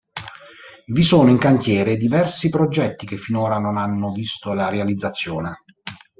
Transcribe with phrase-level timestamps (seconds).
[0.87, 5.57] Vi sono in cantiere diversi progetti che finora non hanno visto la realizzazione.